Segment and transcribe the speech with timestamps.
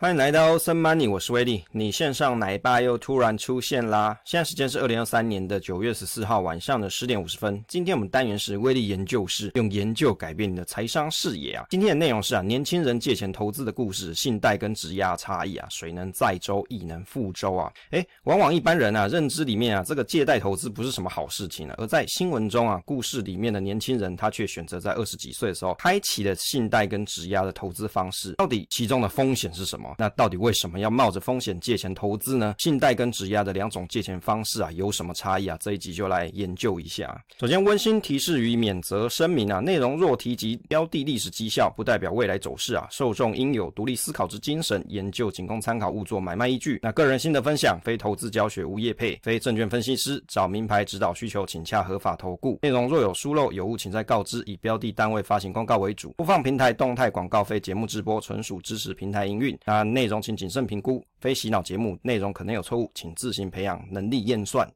[0.00, 1.64] 欢迎来到欧森 Money，我是威利。
[1.72, 4.16] 你线上奶爸又突然出现啦！
[4.24, 7.60] 现在时间是二零二三年的九月十四号晚上的十点五十分。
[7.66, 11.66] 今天我们单元是威利研究室，用研究改变你的财商视野啊！
[11.70, 17.72] 今天的内容是啊，年轻人借钱投资的故事，信贷跟质押差异啊，水能载舟，亦能覆舟啊！
[17.90, 28.34] 诶，往往一般人啊认知里面啊，这个借贷投资不是什么好事情啊，而在新闻中啊，故事里面的年轻人他却选择在二十几岁的时候开启了信贷跟质押的投资方式。
[28.34, 29.87] 到底其中的风险是什么？
[29.98, 32.54] 那到底为什么要冒着风险借钱投资呢？
[32.58, 35.56] 信贷跟质押的两种借钱方式啊，有什么差异啊？
[35.60, 37.22] 这一集就来研究一下。
[37.38, 42.86] 首先，温馨提示与免责声明啊，内容若提及标的历史绩效，不代表未来走势啊。
[42.90, 46.80] 受众应有独立思考之精神，研究仅供参考，勿作买卖依据。
[46.82, 52.58] 那个人心得分享，非投资教学，无业配，非证券分析师，找名牌指导需求，请洽合法投顾。
[52.62, 54.42] 内容若有疏漏有误，请再告知。
[54.46, 59.58] 以标的单位发行公告为主，播放平台动态广告非节目直播，纯属支持平台营运。
[59.64, 64.68] 那内容请谨慎评估，非洗脑节目，内容可能有错误，请自行培养能力验算。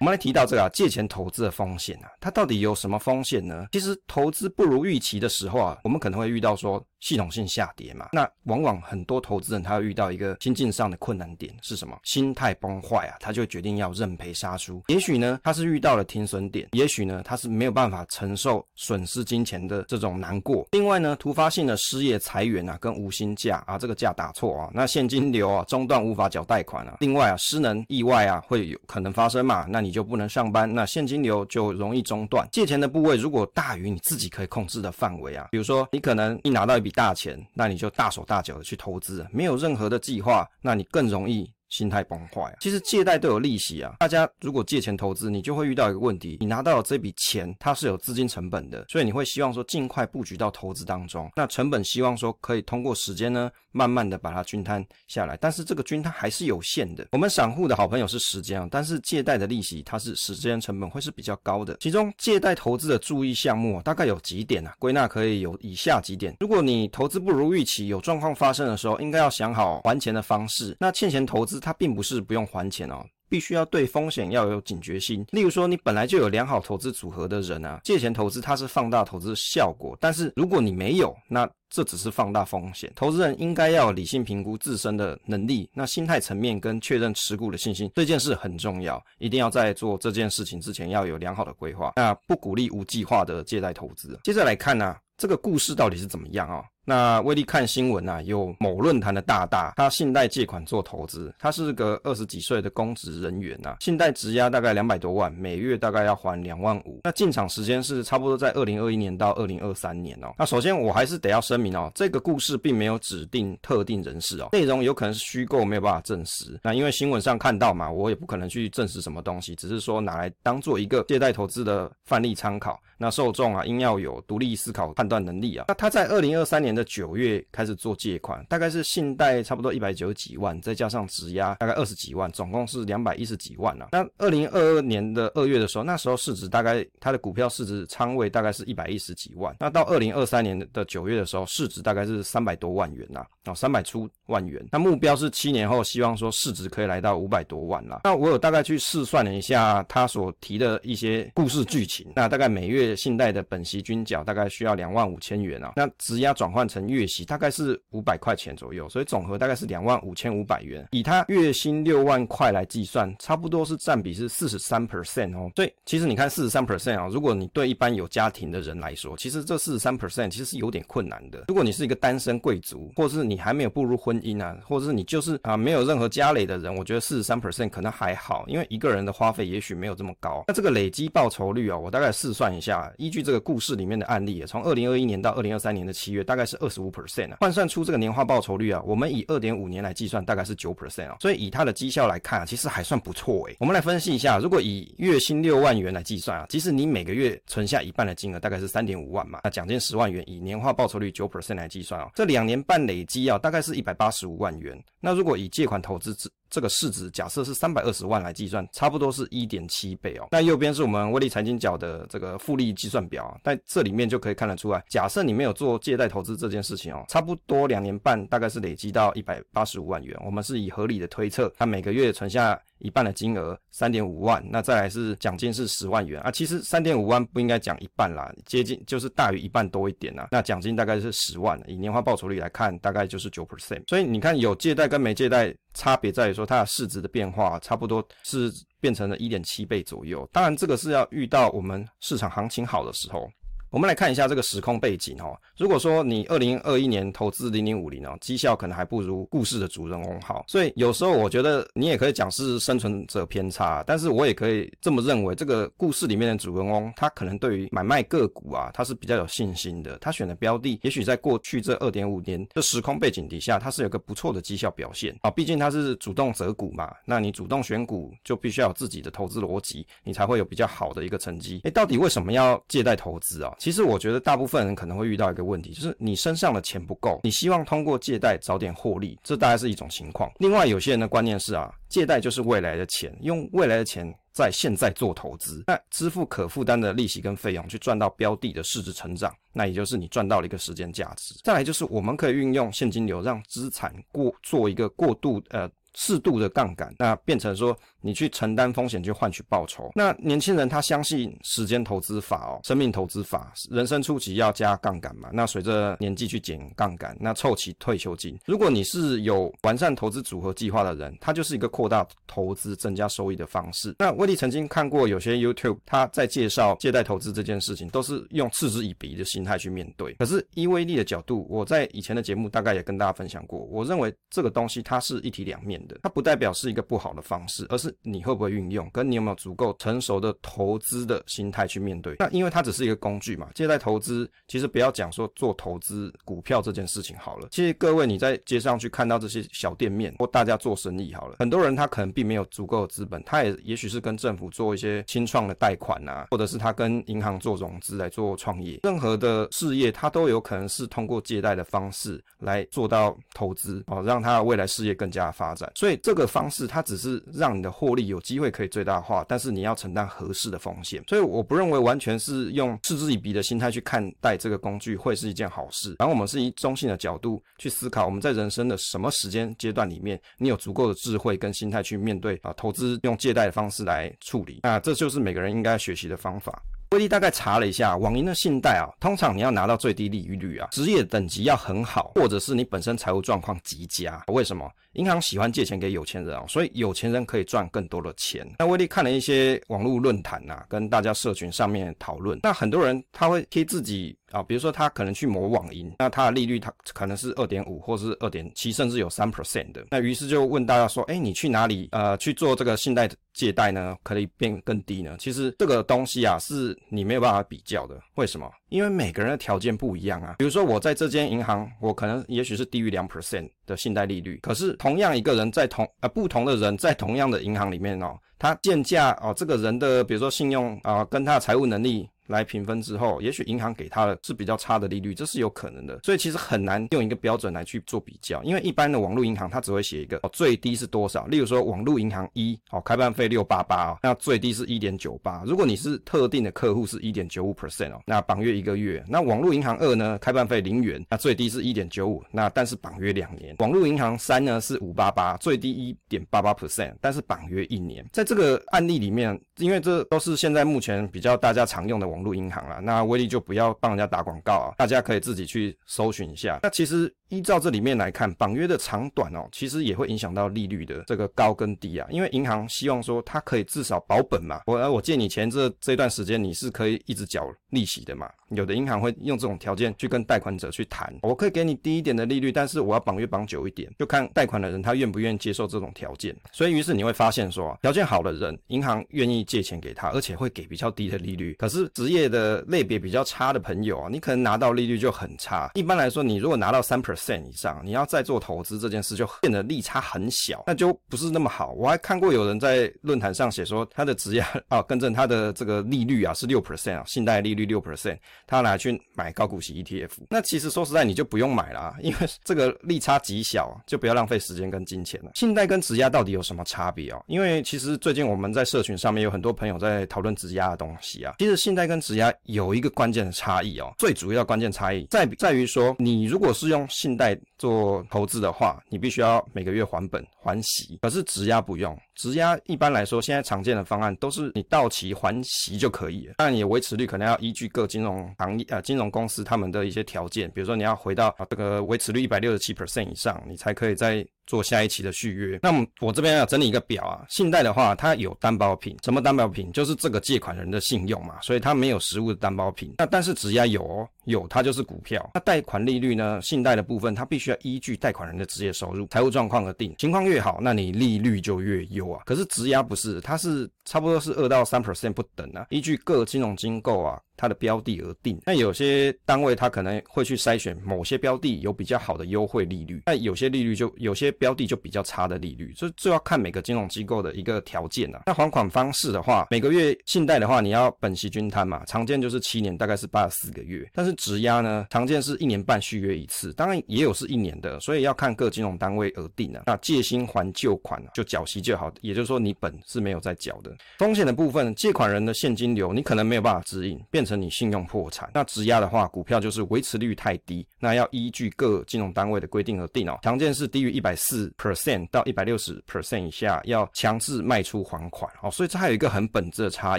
[0.00, 3.66] 我们来提到这个啊，借钱投资的风险啊，它到底有什么风险呢？
[3.72, 6.84] 其实投资不如预期的时候啊，我们可能会遇到说。
[7.00, 11.96] 系统性下跌嘛，那往往很多投资人他会遇到一个心境上的困难点是什么？
[12.02, 14.82] 心态崩坏啊，他就决定要认赔杀出。
[14.88, 20.66] 也许呢，他是遇到了停损点，也许呢，他是没有办法承受损失金钱的这种难过。
[20.72, 26.96] 另外呢，突发性的失业、裁员啊，跟无薪假啊，这个假打错啊，那现金流啊中断，无法缴贷款啊。
[26.98, 32.46] 另外啊，失能、意外啊，会有可能发生嘛，那你你就不能上班，那现金流就容易中断。
[32.52, 36.92] 借钱的部位如果大于你自己可以控制的范围啊，比如说你可能一拿到一笔。
[36.98, 41.48] 大钱，那你就大手大脚的去投资，没有任何的计划，那你更容易。
[41.68, 42.56] 心态崩坏啊！
[42.60, 43.96] 其实借贷都有利息啊。
[43.98, 51.30] 大家如果借钱投资，你就会遇到一个问题：你拿到了这笔钱，它是有资金成本的，所以你会希望说尽快布局到投资当中。
[51.36, 55.36] 那成本希望说可以通过时间呢，慢慢的把它均摊下来。
[55.36, 57.06] 但是这个均摊还是有限的。
[57.12, 61.76] 我们散户的好朋友是时间啊，但是借贷的利息它是时间成本会是比较高的。
[61.80, 64.74] 其中借贷投资的注意项目啊大概有几点啊？
[64.78, 70.74] 归纳可以有以下几点：如果你投资不如预期，有状况发生的时候，应该要想好还钱的方式。
[70.80, 71.57] 那欠钱投资。
[71.60, 75.24] 它并不是不用还钱哦，必须要对风险要有警觉心。
[75.30, 82.90] 例如说，你本来就有良好投资组合的人啊，借钱投资它是放大投资效果，但是如果你没有，那这只是放大风险。
[82.96, 91.92] 投资人应该要理性评估自身的能力，那心态层面跟确认持股的信心，这件事很重要，一定要在做这件事情之前要有良好的规划。
[91.96, 94.18] 那不鼓励无计划的借贷投资。
[94.24, 96.64] 接着来看呢、这个故事到底是怎么样啊、哦？
[96.88, 107.02] 那威力看新闻啊，有某论坛的大大，他信贷借款做投资，他是个二十几岁的公职人员啊，信贷质押大概两百多万，每月大概要还两万五。
[107.04, 110.32] 那进场时间是差不多在二零二一年到二零二三年哦。
[110.38, 116.58] 那首先我还是得要声明哦，这个故事并没有指定特定人士哦，内容有可能是虚构，没有办法证实。
[116.62, 122.80] 那因为新闻上看到嘛，我也不可能去证实什么东西，只是说拿来当做一个借贷投资的范例参考。
[122.98, 125.66] 那受众啊，应要有独立思考判断能力啊。
[125.68, 133.88] 那他在二零二三年的九月开始做借款，大概是信贷差不多一百九十几万，再加上质押大概二十几万，总共是两百一十几万啊。
[133.92, 139.54] 那二零二二年的二月的时候，那时候市值大概他的股票市值仓位大概是一百一十几万。
[139.60, 144.62] 那到二零二三年的九月的时候，市值大概是三百多万元呐，哦，三百出万元。
[144.70, 148.00] 那目标是七年后，希望说市值可以来到五百多万啦。
[148.04, 152.88] 那我有大概去试算了一下他所提的一些故事剧情，那大概每月。
[152.98, 160.88] 信贷的本息均缴大概需要两万五千元啊，那质押转换成月息大概是五百块钱左右，所以总和大概是两万五千五百元。
[160.90, 165.48] 以他月薪六万块来计算，差不多是占比是四十三 percent 哦。
[165.54, 171.44] 所以其实你看四十三 percent 啊，如果你对一般有家庭的人来说，其实这四十三 percent 其实是有点困难的。
[171.46, 180.44] 如果你是一个单身贵族，或者是你还没有步入婚姻啊，或者是你就是啊没有任何家累的人，我觉得四十三 percent 可能还好，因为一个人的花费也许没有这么高。
[180.48, 182.92] 那这个累积报酬率啊，我大概试算一下。
[182.98, 187.38] 依据这个故事里面的案例，从二零二一年到二零二三年的七月，大概是二十五 percent 啊。
[187.40, 191.16] 换算出这个年化报酬率啊，我们以二点五年来计算，大概是九 percent 啊。
[191.20, 193.56] 所以以它的绩效来看啊，其实还算不错诶。
[193.60, 204.82] 我们来分析一下，如果以月薪六万元来计算啊，即使你每个月存下一半的金额，大概是三点五万嘛，那奖金十万元，以年化报酬率九 percent 来计算啊，这两年半累积啊，大概是一百八十五万元。
[205.00, 206.14] 那如果以借款投资
[206.50, 210.28] 这个市值假设是三百二十万来计算，差不多是一点七倍哦。
[210.30, 220.18] 那右边是我们威利财经角的这个复利计算表，啊，但这里面就可以看得出来，假设你没有做借贷投资这件事情哦，差不多两年半大概是累积到一百八十五万元。
[220.24, 222.60] 我们是以合理的推测，他每个月存下。
[222.80, 226.30] 一半的金额三点五万，那再来是奖金是十万元啊。
[226.30, 230.28] 其实三点五万不应该讲一半啦，接近就是大于一半多一点啦。
[230.30, 233.82] 那奖金大概是十万，以年化报酬率来看，大概就是九 percent。
[233.88, 240.28] 所以你看有借贷跟没借贷差别在于说它的市值的变化，差不多是变成了一点七倍左右。
[240.32, 243.28] 当然这个是要遇到我们市场行情好的时候。
[243.70, 245.38] 我们来看一下这个时空背景哦。
[245.58, 265.30] 如果说你二零二一年投资零零五零哦，绩效可能还不如故事的主人翁好，所以有时候我觉得你也可以讲是生存者偏差，但是我也可以这么认为，这个故事里面的主人翁他可能对于买卖个股啊，他是比较有信心的，他选的标的也许在过去这二点五年的时空背景底下，他是有个不错的绩效表现啊。
[265.30, 271.60] 毕竟他是主动择股嘛，那你主动选股就必须要有自己的投资逻辑，你才会有比较好的一个成绩。
[271.64, 273.54] 诶，到底为什么要借贷投资啊？
[273.58, 280.30] 其实我觉得大部分人可能会遇到一个问题，就是你身上的钱不够，你希望通过借贷早点获利，这大概是一种情况。
[280.38, 291.34] 另外，有些人的观念是啊，借贷就是未来的钱，用未来的钱在现在做投资，那支付可负担的利息跟费用，去赚到标的的市值成长，那也就是你赚到了一个时间价值。
[291.42, 295.68] 再来就是我们可以运用现金流，让资产过做一个过度呃。
[295.94, 299.90] 适度的杠杆，那变成说你去承担风险去换取报酬。
[299.94, 308.38] 那年轻人他相信时间投资法哦，生命投资法，人生初期要加杠杆嘛，那随着年纪去减杠杆，那凑齐退休金。
[308.46, 313.94] 如果你是有完善投资组合计划的人，它就是一个扩大投资、增加收益的方式。
[313.98, 320.12] 那威利曾经看过有些 YouTube，他在介绍借贷投资这件事情，都是用嗤之以鼻的心态去面对。
[320.14, 325.98] 可是依威利的角度，我在以前的节目大概也跟大家分享过，我认为这个东西它是一体两面的。
[326.02, 332.16] 它不代表是一个不好的方式，而是你会不会运用，跟你有没有足够成熟的投资的心态去面对。
[332.18, 337.48] 那因为它只是一个工具嘛，借贷投资其实不要讲说做投资股票这件事情好了。
[337.50, 348.80] 其实各位你在街上去看到这些小店面或大家做生意好了，很多人他可能并没有足够的资本，他也也许是跟政府做一些新创的贷款啊，或者是他跟银行做融资来做创业。
[348.82, 355.67] 任何的事业，他都有可能是通过借贷的方式来做到投资哦，让他未来事业更加发展。
[355.74, 361.02] 所以这个方式，它只是让你的获利有机会可以最大化，但是你要承担合适的风险。
[361.06, 365.96] 所以我不认为完全是用嗤之以鼻的心态去看待这个工具会是一件好事。
[365.98, 376.62] 然后我们是以中性的角度去思考，我们在人生的什么时间阶段里面，你有足够的智慧跟心态去面对啊，投资用借贷的方式来处理，那这就是每个人应该学习的方法。
[376.92, 384.24] 威力大概查了一下，网银的信贷啊，通常你要拿到最低利率啊，职业等级要很好，或者是你本身财务状况极佳。
[384.28, 384.66] 为什么？
[384.98, 388.44] 银行喜欢借钱给有钱人啊，所以有钱人可以赚更多的钱。
[388.58, 394.16] 那威利看了一些网络论坛呐，跟大家社群上面讨论，那很多人他会贴自己。
[394.30, 399.86] 啊，比如说他可能去某网银，那他的利率他可能是二点五或是二点七，甚至有三 percent 的。
[399.90, 403.96] 那于是就问大家说，哎，你去哪里呃去做这个信贷借贷呢？
[404.02, 405.16] 可以变更低呢？
[405.18, 407.98] 其实这个东西啊，是你没有办法比较的。
[408.16, 408.46] 为什么？
[408.68, 410.34] 因为每个人的条件不一样啊。
[410.38, 422.08] 比如说我在这间银行，我可能也许是低于两 percent 的信贷利率，可是同同样一个人在同呃不同的人在同样的银行里面哦，他建价哦这个人的比如说信用啊、跟他的财务能力。
[422.28, 425.98] 来评分之后，也许银行给他的是比较差的利率，这是有可能的。
[426.04, 431.26] 所以其实很难用一个标准来去做比较，因为一般的网络银行它只会写一个哦，最低是多少。
[431.26, 435.42] 例如说网络银行一哦，开办费六八八哦，那最低是一点九八。
[435.46, 439.02] 如果你是特定的客户是一点九五 percent 哦，那绑约一个月。
[439.08, 443.56] 那网络银行二呢，开办费零元，那最低是一点九五，那但是绑约两年。
[443.60, 448.04] 网络银行三呢是五八八，最低一点八八 percent，但是绑约一年。
[448.12, 452.17] 在这个案例里面，因为这都是现在目前比较大家常用的网。
[452.18, 456.58] 网络银行了，那威力就不要帮人家打广告啊，大家可以自己去搜寻一下。
[456.64, 462.06] 那其实依照这里面来看，绑约的长短哦，其实也会影响到利率的这个高跟低啊。
[462.10, 468.28] 因为银行希望说它可以至少保本嘛，我我借你钱这这段时间你是可以一直缴利息的嘛。
[468.50, 476.34] 有的银行会用这种条件去跟贷款者去谈，我可以给你低一点的利率，但是我要绑约绑久一点，就看贷款的人他愿不愿意接受这种条件。
[476.50, 481.54] 所以于是你会发现说，条件好的人，银行愿意借钱给他，而且会给比较低的利率。
[481.58, 485.70] 可是职业的类别比较差的朋友啊，你可能拿到利率就很差。
[485.74, 491.72] 一般来说，你如果拿到三 per percent 以上，你要再做投资这件事就变得利差很小，那就不是那么好。
[491.72, 500.10] 我还看过有人在论坛上写说，他的质押 啊，更正他的这个利率啊是六 percent 啊，信贷利率六 percent，他拿去买高股息 ETF。
[500.30, 505.32] 那其实说实在，你就不用买了、啊，因为这个利差极小，就不要浪费时间跟金钱了。
[505.34, 507.24] 信贷跟质押到底有什么差别哦？
[507.26, 511.34] 因为其实最近我们在社群上面有很多朋友在讨论质押的东西啊。
[511.38, 521.98] 其实信贷跟质押有一个关键的差异哦，最主要关键差异在在于说，你如果是用信信贷做投资的话，你必须要每个月还本还息，可是质押不用。
[522.18, 526.34] 质押一般来说，现在常见的方案都是你到期还息就可以了。
[526.38, 535.60] 当然，你的维持率可能要依据各金融行业呃金融公司他们的一些条件，比如说你要回到这个维持率一百六十七 percent 以上，你才可以再做下一期的续约。
[535.62, 539.70] 那么我这边要整理一个表啊，信贷的话，它有担保品，什么担保品？
[539.70, 542.94] 就是这个借款人的信用嘛，所以它没有实物的担保品。
[542.98, 545.30] 那但是质押有哦，有它就是股票。
[545.34, 546.40] 那贷款利率呢？
[546.42, 552.07] 信贷的部分它必须要依据贷款人的职业收入、财务状况而定，情况越好，那你利率就越优。
[552.24, 557.20] 可是质押不是，它是差不多是二到三 percent 不等啊，依据各金融机构啊。
[557.38, 568.24] 它的标的而定，那有些单位它可能会去筛选某些标的有比较好的优惠利率，那有些利率就有些标的就比较差的利率，这就要看每个金融机构的一个条件啊。
[568.26, 573.88] 那还款方式的话，每个月信贷的话，你要本息均摊嘛，常见就是七年，大概是八十四个月。
[573.94, 579.62] 但是质押呢，常见是一年半续约一次，当然也有是一年的，所以要看各金融单位而定啊。
[579.66, 583.76] 那借新还旧款就缴息就好，也就是说你本是没有在缴的。
[583.98, 593.18] 风险的部分，借款人的现金流你可能没有办法指引，变成你信用破产，那质押的话，股票就是维持率太低，那要依据各金融单位的规定而定哦。
[593.22, 598.50] 常见是低于一百四 percent 到一百六十 percent 以下，要强制卖出还款哦。
[598.50, 599.98] 所以这还有一个很本质的差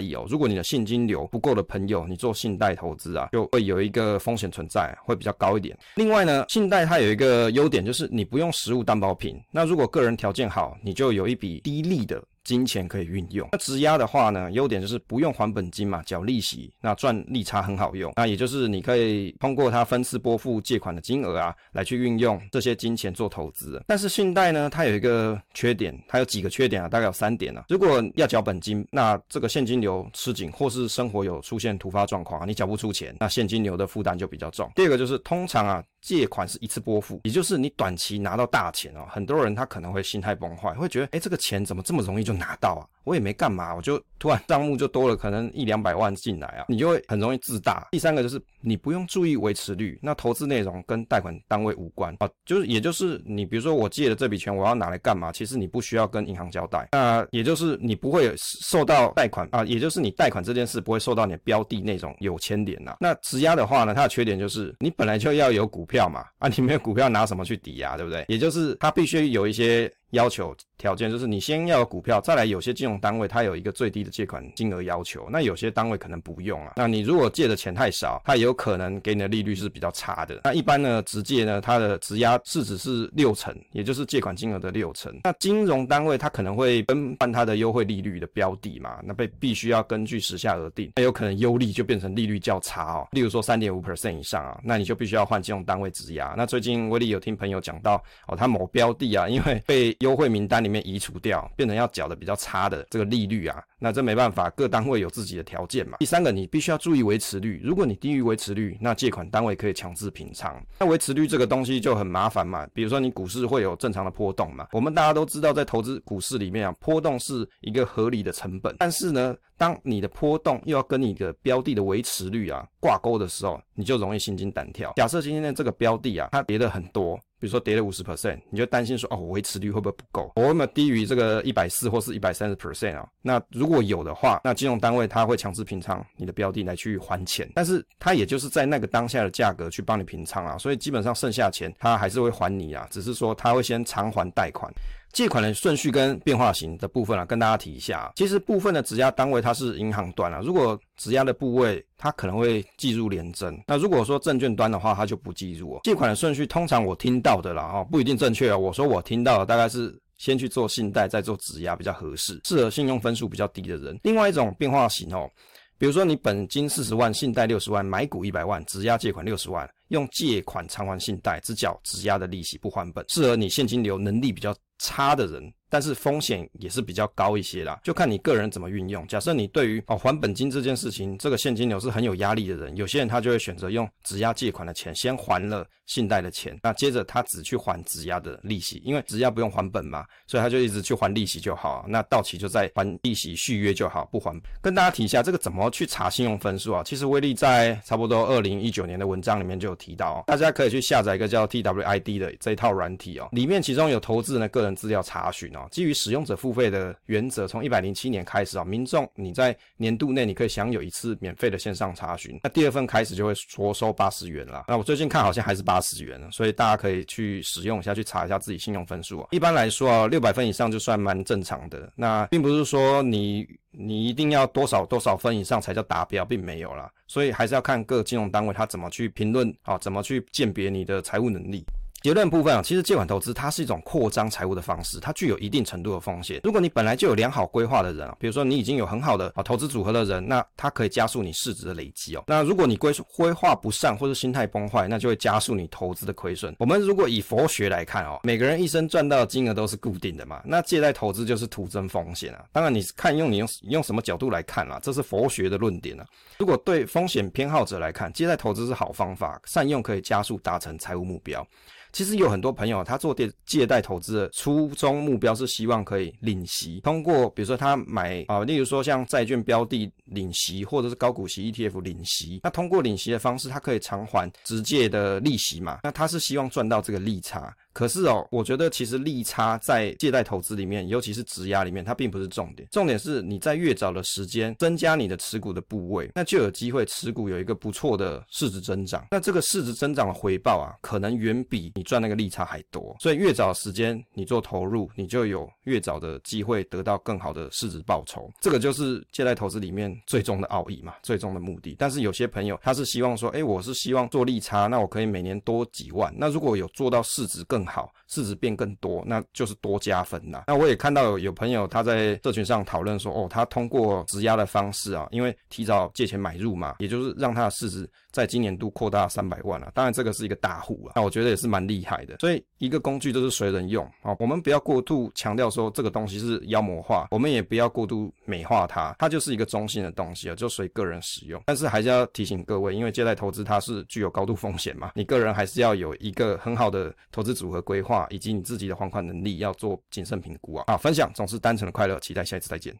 [0.00, 0.26] 异哦。
[0.28, 5.78] 如果你的现金流不够的朋友，你做信贷投资啊，就会有一个风险存在，会比较高一点。
[5.94, 9.40] 另外呢，信贷它有一个优点，就是你不用实物担保品。
[9.52, 12.22] 那如果个人条件好，你就有一笔低利的。
[12.50, 18.12] 金钱可以运用，那质押的话呢，优点就是不用还本金嘛，缴利息，那赚利差很好用。
[18.16, 23.80] 那也就是你可以通过它分次拨付借款的金额啊，来去运用这些金钱做投资。
[23.86, 27.66] 但是信贷呢，它有一个缺点，它有几个缺点啊，大概有三点啊。
[27.68, 34.68] 如果要缴本金，那这个现金流吃紧，或是生活有出现突发状况啊，你缴不出钱，那现金流的负担就比较重。
[34.74, 35.84] 第二个就是通常啊。
[36.02, 42.82] 借款是一次拨付，也就是你短期拿到大钱哦，很多人他可能会心态崩坏，会觉得，诶，这个钱怎么这么容易就拿到啊？
[43.04, 47.88] 我也没干嘛，我就突然账目就多了，可能一两百万进来啊，你就会很容易自大。
[47.92, 55.32] 第三个就是你不用注意维持率，那投资内容跟贷款单位无关啊，就是也就是你比如说我借的这笔钱我要拿来干嘛？
[55.32, 62.96] 其实你不需要跟银行交代，那也就是你不会受到贷款啊，也就是你贷款这件事不会受到你的标的那种有牵连呐。
[63.00, 68.24] 那质押的话呢，它的缺点就是你本来就要有股票嘛，啊，你没有股票拿什么去抵押，对不对？
[68.28, 69.90] 也就是它必须有一些。
[70.10, 76.72] 要求条件就是你先要有股票，再来有些金融用单位它有一个最低的借款金额要求，那有些单位可能不用啊。
[76.76, 80.40] 那你如果借的钱太少，它也有可能给你的利率是比较差的。
[80.44, 85.18] 那一般呢，直借呢，它的质押市值是六成，也就是借款金额的六成。
[85.24, 90.92] 那金融单位它可能会更换它的优惠利率的标的嘛，那被必须要根据时下而定。
[90.96, 96.34] 那有可能优利就变成利率较差哦，例如说三点五 percent 以上啊，那你就必须要换金融单位质押。
[96.36, 105.98] 那最近威利有听朋友讲到哦，他某标的啊，因为被优惠名单里面移除掉，变成要缴的比较差的这个利率啊，那这没办法，各单位有自己的条件嘛。
[105.98, 110.60] 第三个，你必须要注意维持率，如果你低于维持率，那借款单位可以强制平仓。
[110.78, 124.90] 那维持率这个东西就很麻烦嘛，比如说你股市会有正常的波动嘛，我们大家都知道，在投资股市里面啊，波动是一个合理的成本，但是呢，当你的波动又要跟你的标的的维持率啊挂钩的时候，你就容易心惊胆跳。
[124.96, 127.20] 假设今天的这个标的啊，它跌的很多。
[127.38, 130.30] 比如说跌了五十 percent，你就担心说哦，我维持率会不会不够？
[130.36, 133.08] 我有没有低于这个一百四或是一百三十 percent 啊？
[133.22, 144.70] 那如果有的话，那金融单位他会强制平仓你的标的来去还钱，但是它也就是在那个当下的价格去帮你平仓啊，所以基本上剩下钱它还是会还你啊，只是说它会先偿还贷款。
[145.12, 148.12] 借款的顺序跟变化型的部分啊，跟大家提一下。
[148.16, 153.60] 其实部分的质押单位它是银行端啊，如果质押的部位它可能会计入联征。
[153.66, 155.80] 那如果说证券端的话，它就不计入哦。
[155.84, 158.56] 借款的顺序通常我听到的啦，哈，不一定正确啊。
[158.56, 163.98] 我说我听到的大概是先去做信贷，再做质押比较合适，适合信用分数比较低的人。
[164.02, 165.28] 另外一种变化型哦，
[165.76, 169.68] 比如说你本金四十万，信贷六十万，买股一百万，质押借款六十万。
[169.88, 179.06] 用借款偿还信贷，只缴质押的利息不还本，适合你现金流能力比较差的人但是风险也是比较高一些啦，就看你个人怎么运用。
[179.06, 194.38] 假设你对于哦还本金这件事情，这个现金流是很有压力的人，有些人他就会选择用质押借款的钱先还了信贷的钱，那接着他只去还质押的利息，因为质押不用还本嘛，所以他就一直去还利息就好，那到期就再还利息续约就好，不还。
[194.60, 196.82] 跟大家提一下这个怎么去查信用分数啊？
[196.84, 214.64] 其实威利在差不多二零一九年的文章里面就有提到哦，大家可以去下载一个叫 TWID 的这一套软体哦，里面其中有投资人的个人资料查询哦，基于使用者付费的原则，从一百零七年开始啊，民众你在年度内你可以享有一次免费的线上查询，那第二份开始就会酌收八十元啦。
[214.68, 219.28] 那我最近看好像还是八十元，所以大家可以去使用一下，去查一下自己信用分数啊。
[219.30, 226.90] 一般来说啊，六百分以上就算蛮正常的，那并不是说你你一定要多少多少分以上才叫达标，并没有啦。
[227.06, 231.64] 所以还是要看各金融单位它怎么去评论啊，怎么去鉴别你的财务能力。
[232.02, 236.40] 结论部分啊，其实借款投资它是一种扩张财务的方式，它具有一定程度的风险。
[236.44, 242.24] 如果你本来就有良好规划的人啊，比如说你已经有很好的啊投资组合的人，那它可以加速你市值的累积哦。
[242.26, 246.56] 那如果你规规划不善或者心态崩坏，那就会加速你投资的亏损。
[246.58, 252.44] 我们如果以佛学来看哦，每个人一生赚到的金额都是固定的嘛，那借贷投资就是徒增风险啊。
[252.50, 256.06] 当然你看用你用你用什么角度来看啦，这是佛学的论点啊。
[256.38, 261.46] 如果对风险偏好者来看，借贷投资是好方法，善用可以加速达成财务目标。
[261.92, 277.54] 其实有很多朋友，他做借借贷投资的初衷目标是希望可以领息，通过比如说他买啊，例如说像债券标的领息，或者是高股息 ETF 领息，那通过领息的方式，他可以偿还直接的利息嘛，那他是希望赚到这个利差。
[277.72, 282.68] 可是哦，我觉得其实利差在借贷投资里面，尤其是质押里面，它并不是重点。
[282.70, 289.06] 重点是你在越早的时间增加你的持股的部位，那就有机会持股有一个不错的市值增长。
[289.10, 292.96] 那这个市值增长的回报啊，可能远比你赚那个利差还多。
[293.00, 298.30] 所以越早时间你做投入，你就有越早的机会得到更好的市值报酬。
[298.40, 301.76] 这个就是借贷投资里面最终的奥义嘛，最终的目的。
[301.78, 306.12] 但是有些朋友他是希望说，哎，我是希望做利差，那我可以每年多几万。
[306.16, 310.44] 那如果有做到市值更更好，市值变更多，那就是多加分呐。
[310.46, 319.70] 那我也看到有有朋友他在社群上讨论说，哦，他通过质押的方式啊，因为提早借钱买入嘛，也就是让他的市值在今年度扩大三百万了。
[319.74, 322.16] 当然这个是一个大户啊，那我觉得也是蛮厉害的。
[322.20, 331.42] 所以一个工具都是随人用啊，我们不要过度强调说这个东西是妖魔化，我们也不要过度美化它，它就是一个中性的东西啊，就随个人使用。
[331.44, 338.06] 但是还是要提醒各位，因为借贷投资它是具有高度风险嘛，你个人还是要有一个很好的投资组和规划。
[338.10, 340.64] 以及你自己的还款能力要做谨慎评估啊！
[340.66, 342.74] 啊，分享总是单纯的快乐，期待下一次再见。